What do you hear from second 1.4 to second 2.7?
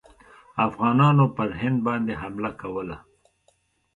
هند باندي حمله